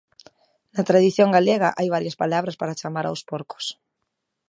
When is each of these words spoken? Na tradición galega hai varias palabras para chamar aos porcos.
Na 0.75 0.83
tradición 0.89 1.29
galega 1.37 1.69
hai 1.77 1.87
varias 1.95 2.19
palabras 2.21 2.55
para 2.61 2.77
chamar 2.79 3.05
aos 3.07 3.21
porcos. 3.29 3.65